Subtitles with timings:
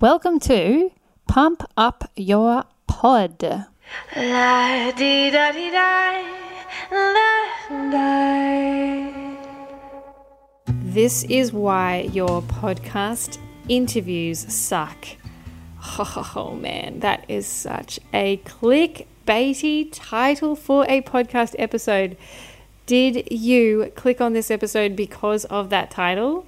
[0.00, 0.92] Welcome to
[1.28, 3.42] Pump Up Your Pod.
[4.16, 6.24] La di da di da,
[6.90, 9.10] la da.
[10.66, 13.36] This is why your podcast
[13.68, 15.06] interviews suck.
[16.34, 22.16] Oh man, that is such a clickbaity title for a podcast episode.
[22.86, 26.46] Did you click on this episode because of that title?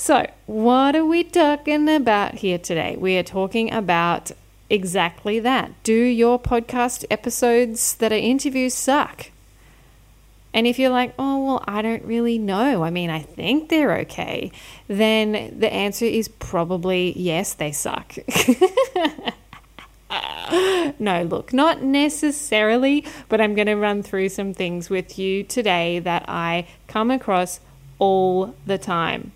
[0.00, 2.96] So, what are we talking about here today?
[2.96, 4.30] We are talking about
[4.70, 5.72] exactly that.
[5.82, 9.30] Do your podcast episodes that are interviews suck?
[10.54, 13.98] And if you're like, oh, well, I don't really know, I mean, I think they're
[13.98, 14.50] okay,
[14.88, 18.14] then the answer is probably yes, they suck.
[20.98, 25.98] no, look, not necessarily, but I'm going to run through some things with you today
[25.98, 27.60] that I come across
[27.98, 29.32] all the time.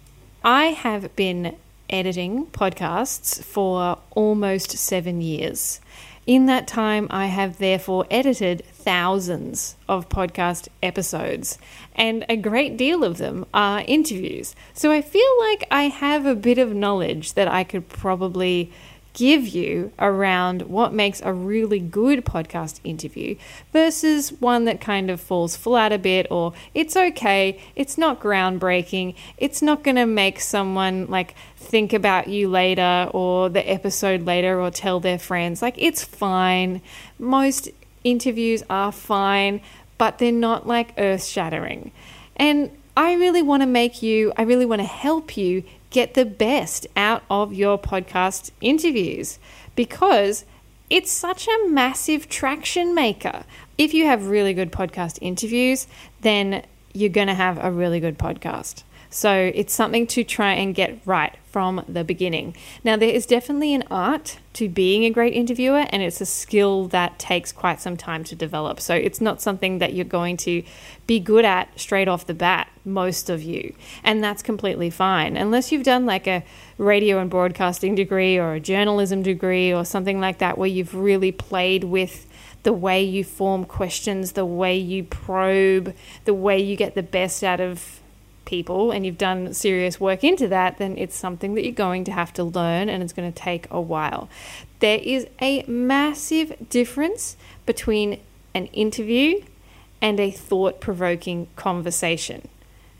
[0.46, 1.56] I have been
[1.88, 5.80] editing podcasts for almost seven years.
[6.26, 11.56] In that time, I have therefore edited thousands of podcast episodes,
[11.96, 14.54] and a great deal of them are interviews.
[14.74, 18.70] So I feel like I have a bit of knowledge that I could probably
[19.14, 23.36] give you around what makes a really good podcast interview
[23.72, 29.14] versus one that kind of falls flat a bit or it's okay, it's not groundbreaking,
[29.38, 34.60] it's not going to make someone like think about you later or the episode later
[34.60, 35.62] or tell their friends.
[35.62, 36.82] Like it's fine.
[37.18, 37.68] Most
[38.02, 39.60] interviews are fine,
[39.96, 41.92] but they're not like earth shattering.
[42.36, 46.24] And I really want to make you, I really want to help you get the
[46.24, 49.38] best out of your podcast interviews
[49.74, 50.44] because
[50.90, 53.42] it's such a massive traction maker.
[53.76, 55.88] If you have really good podcast interviews,
[56.20, 58.83] then you're going to have a really good podcast.
[59.14, 62.56] So it's something to try and get right from the beginning.
[62.82, 66.88] Now, there is definitely an art to being a great interviewer, and it's a skill
[66.88, 68.80] that takes quite some time to develop.
[68.80, 70.64] So it's not something that you're going to
[71.06, 73.76] be good at straight off the bat, most of you.
[74.02, 76.42] And that's completely fine, unless you've done like a
[76.76, 81.30] radio and broadcasting degree or a journalism degree or something like that, where you've really
[81.30, 82.26] played with
[82.64, 85.94] the way you form questions, the way you probe,
[86.24, 88.00] the way you get the best out of
[88.44, 92.12] people and you've done serious work into that, then it's something that you're going to
[92.12, 94.28] have to learn and it's going to take a while.
[94.80, 98.20] There is a massive difference between
[98.54, 99.42] an interview
[100.00, 102.48] and a thought provoking conversation.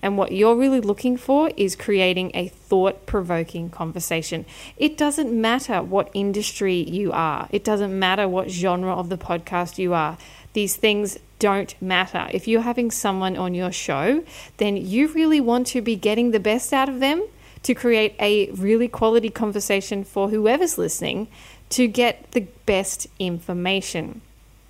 [0.04, 4.44] And what you're really looking for is creating a thought provoking conversation.
[4.76, 9.78] It doesn't matter what industry you are, it doesn't matter what genre of the podcast
[9.78, 10.18] you are.
[10.54, 12.28] These things don't matter.
[12.32, 14.24] If you're having someone on your show,
[14.56, 17.26] then you really want to be getting the best out of them
[17.64, 21.28] to create a really quality conversation for whoever's listening
[21.70, 24.20] to get the best information.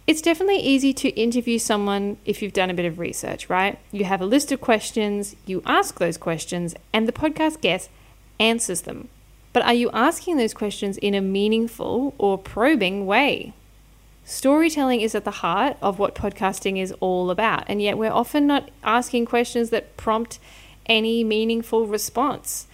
[0.06, 3.78] It's definitely easy to interview someone if you've done a bit of research, right?
[3.90, 7.90] You have a list of questions, you ask those questions, and the podcast guest
[8.38, 9.08] answers them.
[9.52, 13.54] But are you asking those questions in a meaningful or probing way?
[14.24, 18.46] Storytelling is at the heart of what podcasting is all about, and yet we're often
[18.46, 20.38] not asking questions that prompt
[20.86, 22.66] any meaningful response.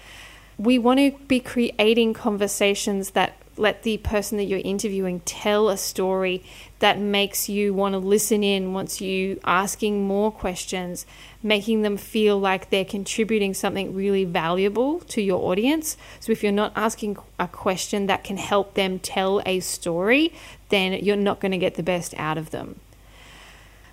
[0.58, 5.76] We want to be creating conversations that let the person that you're interviewing tell a
[5.76, 6.42] story
[6.80, 11.04] that makes you want to listen in, wants you asking more questions,
[11.42, 15.96] making them feel like they're contributing something really valuable to your audience.
[16.20, 20.32] So if you're not asking a question that can help them tell a story,
[20.70, 22.80] then you're not going to get the best out of them.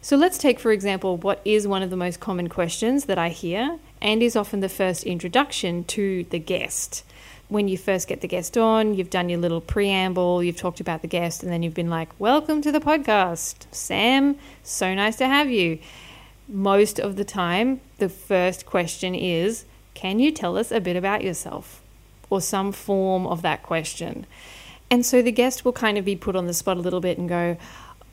[0.01, 3.29] So let's take, for example, what is one of the most common questions that I
[3.29, 7.03] hear and is often the first introduction to the guest
[7.49, 11.01] when you first get the guest on, you've done your little preamble, you've talked about
[11.01, 13.65] the guest, and then you've been like, Welcome to the podcast.
[13.71, 15.79] Sam, so nice to have you.
[16.49, 21.23] Most of the time, the first question is, Can you tell us a bit about
[21.23, 21.81] yourself?
[22.29, 24.25] Or some form of that question.
[24.91, 27.17] And so the guest will kind of be put on the spot a little bit
[27.17, 27.57] and go,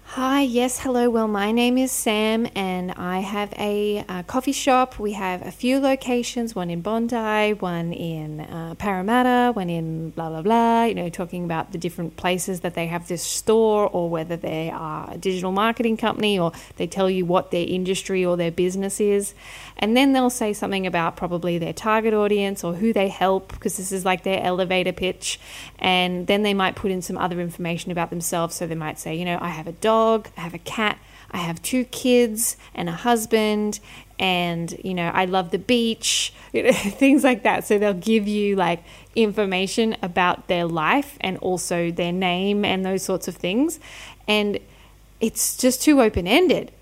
[0.06, 1.10] Hi, yes, hello.
[1.10, 5.00] Well, my name is Sam, and I have a, a, coffee shop.
[5.00, 10.28] We have a few locations one in Bondi, one in uh, Parramatta, one in blah,
[10.28, 10.84] blah, blah.
[10.84, 14.70] You know, talking about the different places that they have this store, or whether they
[14.70, 19.00] are a digital marketing company, or they tell you what their industry or their business
[19.00, 19.34] is.
[19.78, 23.78] And then they'll say something about probably their target audience or who they help, because
[23.78, 25.40] this is like their elevator pitch.
[25.80, 28.54] And then they might put in some other information about themselves.
[28.54, 30.98] So they might say, you know, I have a dog dog, I have a cat,
[31.30, 33.80] I have two kids and a husband,
[34.18, 36.72] and you know, I love the beach, you know,
[37.04, 37.64] things like that.
[37.64, 38.82] So they'll give you like
[39.14, 43.78] information about their life and also their name and those sorts of things.
[44.26, 44.58] And
[45.20, 46.72] it's just too open ended.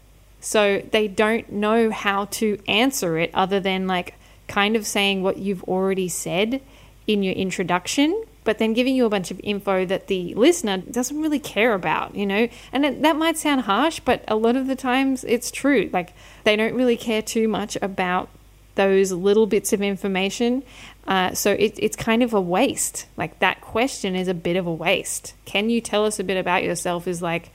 [0.40, 4.14] So they don't know how to answer it other than like
[4.48, 6.60] kind of saying what you've already said
[7.06, 11.20] in your introduction, but then giving you a bunch of info that the listener doesn't
[11.20, 12.48] really care about, you know?
[12.72, 15.90] And it, that might sound harsh, but a lot of the times it's true.
[15.92, 16.12] Like
[16.44, 18.28] they don't really care too much about
[18.74, 20.62] those little bits of information.
[21.06, 23.06] Uh, so it, it's kind of a waste.
[23.16, 25.34] Like that question is a bit of a waste.
[25.44, 27.06] Can you tell us a bit about yourself?
[27.06, 27.50] Is like,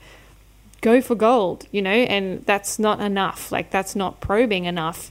[0.80, 3.50] go for gold, you know, and that's not enough.
[3.50, 5.10] Like that's not probing enough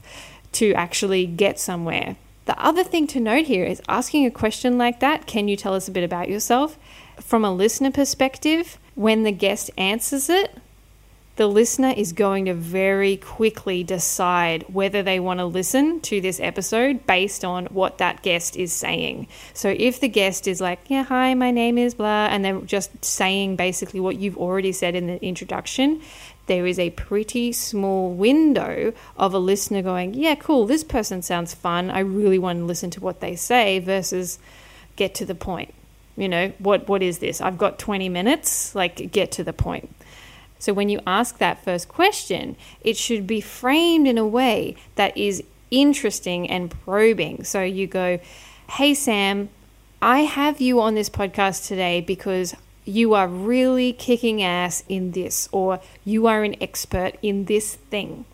[0.53, 2.15] to actually get somewhere.
[2.48, 5.74] The other thing to note here is asking a question like that can you tell
[5.74, 6.80] us a bit about yourself?
[7.20, 10.58] From a listener perspective, when the guest answers it,
[11.36, 16.40] the listener is going to very quickly decide whether they want to listen to this
[16.40, 19.28] episode based on what that guest is saying.
[19.54, 23.04] So if the guest is like, Yeah, hi, my name is blah, and they're just
[23.04, 26.02] saying basically what you've already said in the introduction,
[26.48, 31.54] there is a pretty small window of a listener going, Yeah, cool, this person sounds
[31.54, 31.92] fun.
[31.92, 34.40] I really want to listen to what they say versus
[34.96, 35.74] get to the point.
[36.16, 37.40] You know, what what is this?
[37.40, 39.94] I've got 20 minutes, like get to the point.
[40.60, 45.16] So when you ask that first question, it should be framed in a way that
[45.16, 47.44] is interesting and probing.
[47.44, 48.20] So you go,
[48.72, 49.50] Hey, Sam,
[50.02, 52.56] I have you on this podcast today because
[52.88, 58.25] you are really kicking ass in this, or you are an expert in this thing.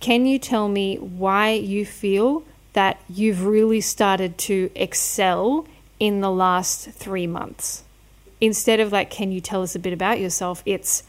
[0.00, 2.44] Can you tell me why you feel
[2.74, 5.66] that you've really started to excel
[5.98, 7.82] in the last three months?
[8.40, 10.62] Instead of like, can you tell us a bit about yourself?
[10.66, 11.02] It's,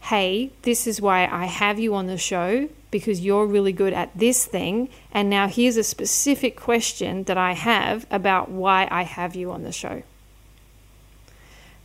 [0.00, 4.10] hey, this is why I have you on the show because you're really good at
[4.16, 4.88] this thing.
[5.12, 9.62] And now here's a specific question that I have about why I have you on
[9.62, 10.02] the show.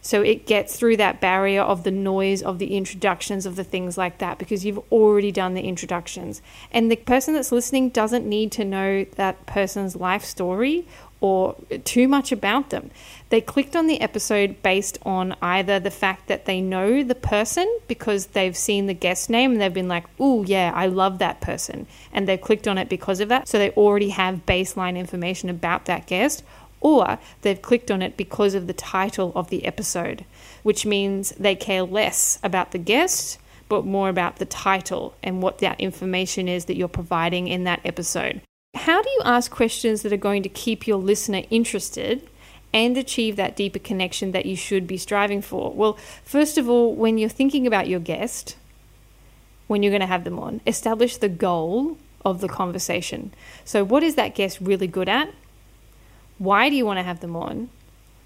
[0.06, 3.98] So it gets through that barrier of the noise of the introductions of the things
[3.98, 6.44] like that because you've already done the introductions.
[6.72, 10.88] And the person that's listening doesn't need to know that person's life story
[11.22, 11.56] or
[11.86, 12.92] too much about them.
[13.30, 17.68] They clicked on the episode based on either the fact that they know the person
[17.88, 21.42] because they've seen the guest name and they've been like, oh, yeah, I love that
[21.42, 21.88] person.
[22.14, 23.48] And they've clicked on it because of that.
[23.48, 26.44] So they already have baseline information about that guest.
[26.82, 30.26] Or they've clicked on it because of the title of the episode,
[30.64, 35.60] which means they care less about the guest but more about the title and what
[35.60, 38.42] that information is that you're providing in that episode.
[38.76, 42.28] How do you ask questions that are going to keep your listener interested
[42.74, 45.72] and achieve that deeper connection that you should be striving for?
[45.72, 48.58] Well, first of all, when you're thinking about your guest,
[49.68, 53.34] when you're going to have them on, establish the goal of the conversation.
[53.64, 55.34] So, what is that guest really good at?
[56.38, 57.70] Why do you want to have them on?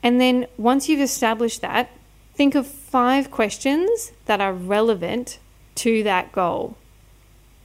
[0.01, 1.89] And then, once you've established that,
[2.33, 5.39] think of five questions that are relevant
[5.75, 6.77] to that goal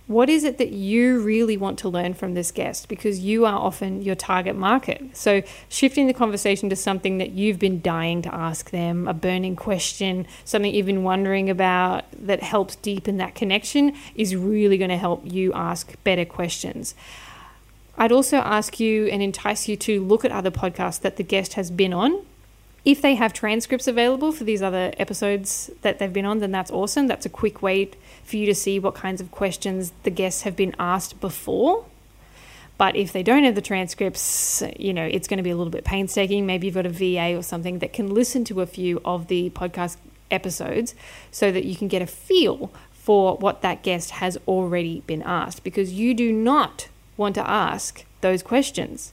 [0.07, 3.55] what is it that you really want to learn from this guest because you are
[3.55, 5.17] often your target market.
[5.17, 9.57] So, shifting the conversation to something that you've been dying to ask them, a burning
[9.57, 14.99] question, something you've been wondering about that helps deepen that connection is really going to
[14.99, 16.95] help you ask better questions.
[17.97, 21.55] I'd also ask you and entice you to look at other podcasts that the guest
[21.55, 22.25] has been on
[22.85, 26.71] if they have transcripts available for these other episodes that they've been on, then that's
[26.71, 27.07] awesome.
[27.07, 27.91] That's a quick way
[28.25, 31.87] for you to see what kinds of questions the guests have been asked before.
[32.77, 35.71] But if they don't have the transcripts, you know, it's going to be a little
[35.71, 36.45] bit painstaking.
[36.45, 39.49] Maybe you've got a VA or something that can listen to a few of the
[39.51, 39.97] podcast
[40.31, 40.95] episodes
[41.31, 45.63] so that you can get a feel for what that guest has already been asked
[45.63, 49.13] because you do not want to ask those questions.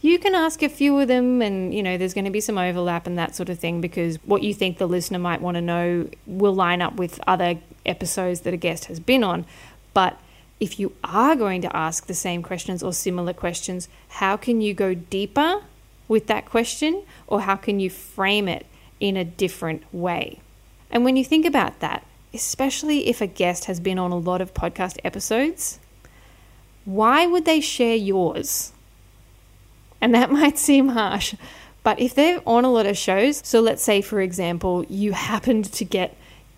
[0.00, 2.58] You can ask a few of them and you know there's going to be some
[2.58, 5.60] overlap and that sort of thing because what you think the listener might want to
[5.60, 9.46] know will line up with other episodes that a guest has been on.
[9.94, 10.18] But
[10.58, 14.74] if you are going to ask the same questions or similar questions how can you
[14.74, 15.62] go deeper
[16.08, 18.66] with that question or how can you frame it
[18.98, 20.40] in a different way?
[20.90, 22.04] And when you think about that
[22.34, 25.78] especially if a guest has been on a lot of podcast episodes
[26.84, 28.72] why would they share yours
[30.00, 31.34] and that might seem harsh,
[31.82, 35.72] but if they're on a lot of shows, so let's say, for example, you happened
[35.72, 36.16] to get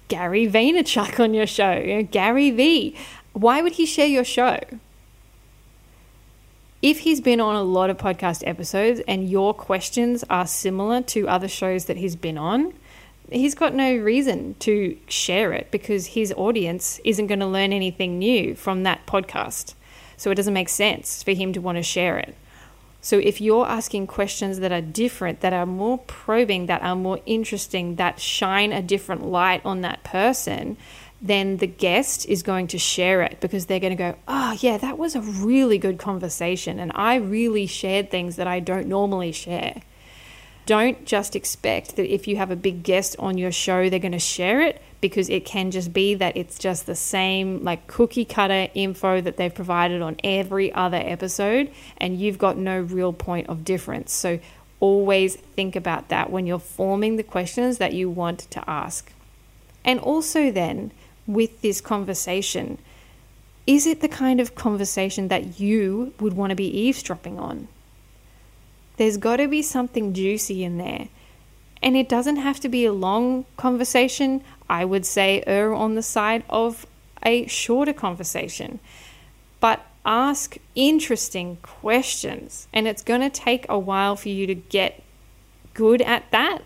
[0.09, 2.97] Gary Vaynerchuk on your show, you know, Gary V,
[3.33, 4.59] why would he share your show?
[6.83, 11.27] If he's been on a lot of podcast episodes and your questions are similar to
[11.27, 12.75] other shows that he's been on,
[13.33, 18.19] he's got no reason to share it because his audience isn't going to learn anything
[18.19, 19.75] new from that podcast.
[20.17, 22.35] So it doesn't make sense for him to want to share it.
[23.01, 27.21] So if you're asking questions that are different, that are more probing, that are more
[27.27, 30.79] interesting, that shine a different light on that person,
[31.21, 34.79] then the guest is going to share it because they're going to go, Oh, yeah,
[34.79, 36.79] that was a really good conversation.
[36.79, 39.83] And I really shared things that I don't normally share.
[40.67, 44.13] Don't just expect that if you have a big guest on your show, they're going
[44.13, 48.25] to share it because it can just be that it's just the same, like cookie
[48.25, 53.47] cutter info that they've provided on every other episode, and you've got no real point
[53.49, 54.13] of difference.
[54.13, 54.39] So
[54.81, 59.13] always think about that when you're forming the questions that you want to ask.
[59.85, 60.93] And also, then,
[61.27, 62.79] with this conversation,
[63.67, 67.69] is it the kind of conversation that you would want to be eavesdropping on?
[68.97, 71.09] There's got to be something juicy in there.
[71.83, 74.43] And it doesn't have to be a long conversation.
[74.69, 76.87] I would say err on the side of
[77.23, 78.81] a shorter conversation.
[79.61, 82.69] But ask interesting questions.
[82.73, 85.03] And it's going to take a while for you to get
[85.75, 86.61] good at that.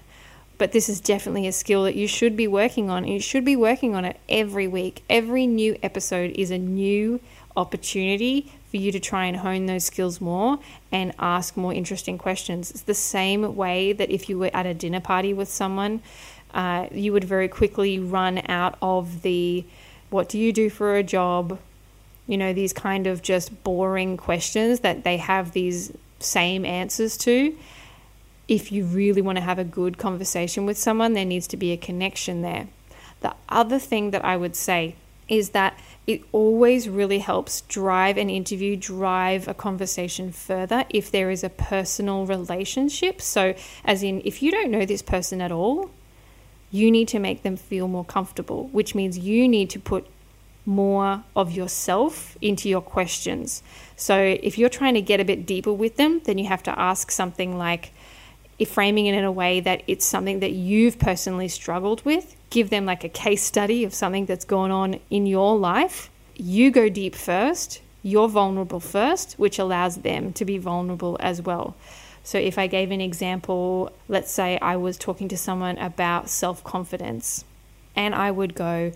[0.59, 3.07] But this is definitely a skill that you should be working on.
[3.07, 5.03] You should be working on it every week.
[5.09, 7.21] Every new episode is a new
[7.57, 10.59] opportunity for you to try and hone those skills more
[10.93, 12.71] and ask more interesting questions.
[12.71, 16.03] It's the same way that if you were at a dinner party with someone,
[16.53, 19.65] uh, you would very quickly run out of the
[20.11, 21.59] what do you do for a job?
[22.27, 27.57] You know, these kind of just boring questions that they have these same answers to.
[28.49, 31.73] If you really want to have a good conversation with someone, there needs to be
[31.73, 32.69] a connection there.
[33.21, 34.95] The other thing that I would say
[35.29, 41.31] is that it always really helps drive an interview, drive a conversation further if there
[41.31, 43.21] is a personal relationship.
[43.21, 43.55] So,
[43.85, 45.91] as in, if you don't know this person at all,
[46.71, 50.07] you need to make them feel more comfortable, which means you need to put
[50.65, 53.63] more of yourself into your questions.
[53.97, 56.79] So, if you're trying to get a bit deeper with them, then you have to
[56.79, 57.93] ask something like,
[58.59, 62.71] if framing it in a way that it's something that you've personally struggled with, give
[62.71, 66.11] them like a case study of something that's gone on in your life.
[66.35, 71.77] You go deep first, you're vulnerable first, which allows them to be vulnerable as well.
[72.25, 76.63] So, if I gave an example, let's say I was talking to someone about self
[76.63, 77.45] confidence,
[77.97, 78.93] and I would go,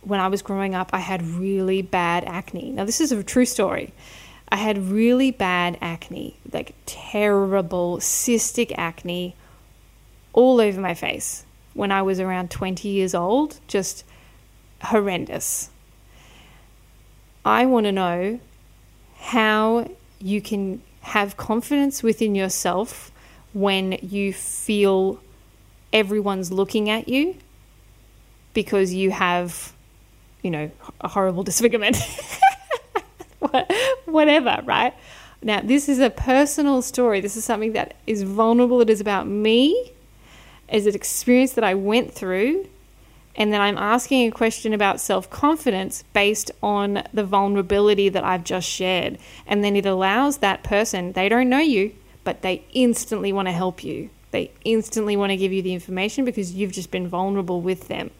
[0.00, 2.72] When I was growing up, I had really bad acne.
[2.72, 3.92] Now, this is a true story.
[4.48, 9.34] I had really bad acne, like terrible cystic acne
[10.32, 14.04] all over my face when I was around 20 years old, just
[14.82, 15.70] horrendous.
[17.44, 18.40] I want to know
[19.16, 23.12] how you can have confidence within yourself
[23.52, 25.20] when you feel
[25.92, 27.36] everyone's looking at you
[28.54, 29.72] because you have,
[30.42, 30.70] you know,
[31.00, 31.96] a horrible disfigurement.
[34.06, 34.94] whatever, right?
[35.42, 37.20] Now, this is a personal story.
[37.20, 38.80] This is something that is vulnerable.
[38.80, 39.92] It is about me,
[40.70, 42.66] is an experience that I went through.
[43.36, 48.44] And then I'm asking a question about self confidence based on the vulnerability that I've
[48.44, 49.18] just shared.
[49.46, 53.52] And then it allows that person, they don't know you, but they instantly want to
[53.52, 54.10] help you.
[54.30, 58.10] They instantly want to give you the information because you've just been vulnerable with them.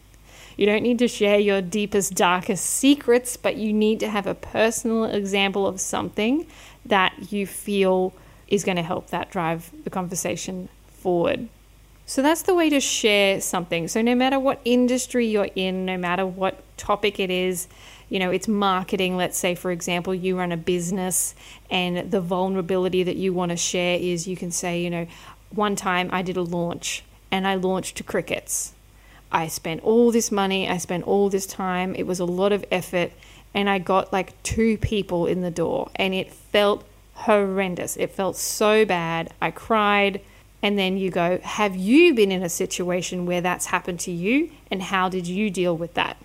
[0.56, 4.34] You don't need to share your deepest, darkest secrets, but you need to have a
[4.34, 6.46] personal example of something
[6.86, 8.12] that you feel
[8.46, 11.48] is going to help that drive the conversation forward.
[12.06, 13.88] So that's the way to share something.
[13.88, 17.66] So no matter what industry you're in, no matter what topic it is,
[18.10, 19.16] you know, it's marketing.
[19.16, 21.34] Let's say, for example, you run a business
[21.70, 25.06] and the vulnerability that you want to share is you can say, you know,
[25.50, 28.73] one time I did a launch and I launched to crickets
[29.34, 32.64] I spent all this money, I spent all this time, it was a lot of
[32.70, 33.10] effort,
[33.52, 37.96] and I got like two people in the door, and it felt horrendous.
[37.96, 39.32] It felt so bad.
[39.40, 40.20] I cried.
[40.62, 44.50] And then you go, Have you been in a situation where that's happened to you?
[44.70, 46.16] And how did you deal with that?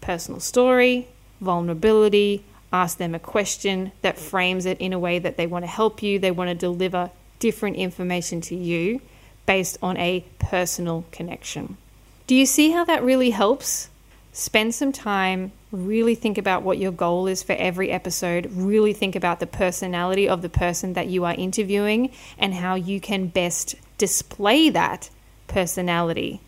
[0.00, 1.08] Personal story,
[1.40, 5.70] vulnerability, ask them a question that frames it in a way that they want to
[5.70, 9.00] help you, they want to deliver different information to you
[9.46, 11.76] based on a personal connection.
[12.30, 13.90] Do you see how that really helps?
[14.32, 19.16] Spend some time, really think about what your goal is for every episode, really think
[19.16, 23.74] about the personality of the person that you are interviewing and how you can best
[23.98, 25.10] display that
[25.48, 26.40] personality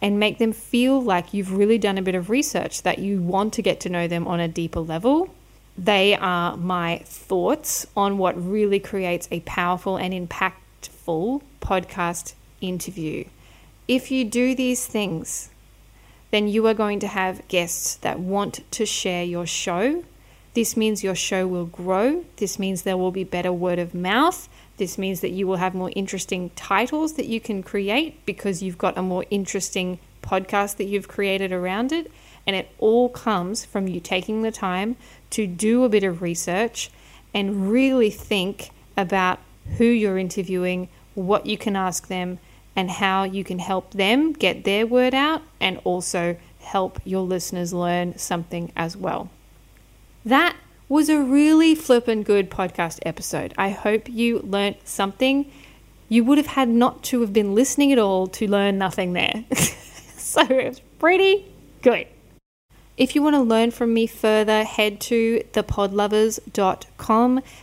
[0.00, 3.52] and make them feel like you've really done a bit of research, that you want
[3.52, 5.32] to get to know them on a deeper level.
[5.78, 13.26] They are my thoughts on what really creates a powerful and impactful podcast interview.
[13.92, 15.50] If you do these things,
[16.30, 20.02] then you are going to have guests that want to share your show.
[20.54, 22.24] This means your show will grow.
[22.36, 24.48] This means there will be better word of mouth.
[24.78, 28.78] This means that you will have more interesting titles that you can create because you've
[28.78, 32.10] got a more interesting podcast that you've created around it.
[32.46, 34.96] And it all comes from you taking the time
[35.32, 36.90] to do a bit of research
[37.34, 39.38] and really think about
[39.76, 42.38] who you're interviewing, what you can ask them,
[42.74, 47.72] and how you can help them get their word out and also help your listeners
[47.72, 49.30] learn something as well.
[50.24, 50.56] That
[50.88, 53.54] was a really flippin' good podcast episode.
[53.56, 55.50] I hope you learnt something.
[56.08, 59.44] You would have had not to have been listening at all to learn nothing there.
[59.54, 61.46] so it's pretty
[61.80, 62.06] good.
[62.96, 66.91] If you want to learn from me further, head to thepodlovers.com.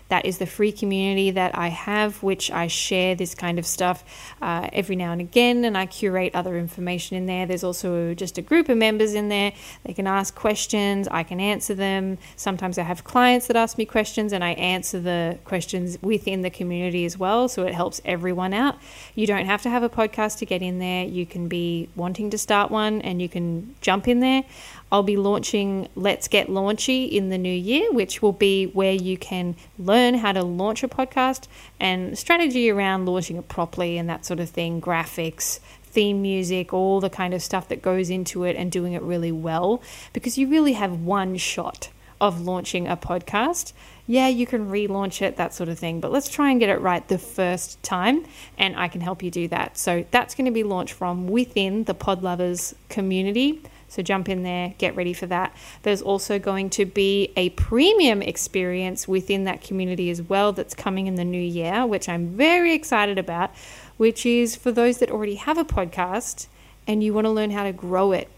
[0.10, 4.04] That is the free community that I have, which I share this kind of stuff
[4.42, 7.46] uh, every now and again, and I curate other information in there.
[7.46, 9.54] There's also just a group of members in there.
[9.86, 12.18] They can ask questions, I can answer them.
[12.36, 16.50] Sometimes I have clients that ask me questions, and I answer the questions within the
[16.50, 18.76] community as well, so it helps everyone out.
[19.16, 22.30] You don't have to have a podcast to get in there, you can be wanting
[22.32, 24.44] to start one, and you can jump in there.
[24.92, 29.18] I'll be launching Let's Get Launchy in the new year, which will be where you
[29.18, 29.29] can
[29.78, 31.48] learn how to launch a podcast
[31.80, 37.00] and strategy around launching it properly and that sort of thing, graphics, theme music, all
[37.00, 39.82] the kind of stuff that goes into it and doing it really well
[40.14, 41.90] because you really have one shot
[42.22, 43.74] of launching a podcast.
[44.06, 46.82] Yeah, you can relaunch it, that sort of thing, but let's try and get it
[46.82, 48.26] right the first time,
[48.58, 49.78] and I can help you do that.
[49.78, 53.62] So that's going to be launched from within the Podlovers community.
[53.90, 55.54] So jump in there, get ready for that.
[55.82, 61.08] There's also going to be a premium experience within that community as well that's coming
[61.08, 63.52] in the new year, which I'm very excited about,
[63.98, 66.48] which is for those that already have a podcast
[66.88, 68.30] and you want to learn how to grow it.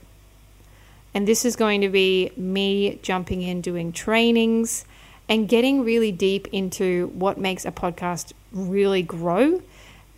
[1.14, 4.86] And this is going to be me jumping in, doing trainings,
[5.28, 9.62] and getting really deep into what makes a podcast really grow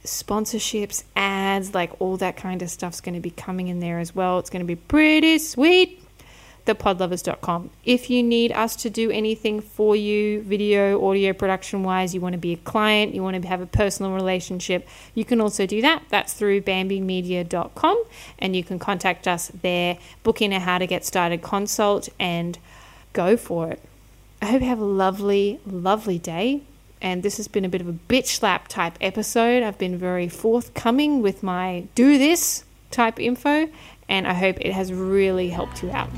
[0.03, 4.13] sponsorships, ads, like all that kind of stuff's going to be coming in there as
[4.13, 4.39] well.
[4.39, 5.99] It's going to be pretty sweet.
[6.65, 7.71] Thepodlovers.com.
[7.83, 12.33] If you need us to do anything for you, video, audio production wise, you want
[12.33, 15.81] to be a client, you want to have a personal relationship, you can also do
[15.81, 16.03] that.
[16.07, 18.03] That's through bambymedia.com
[18.39, 22.57] and you can contact us there, book in a how to get started consult, and
[23.11, 23.81] go for it.
[24.41, 26.61] I hope you have a lovely, lovely day
[27.03, 29.61] and this has been a bit of a bitch slap type episode.
[29.61, 33.69] I've been very forthcoming with my do this type info,
[34.07, 36.09] and I hope it has really helped you out.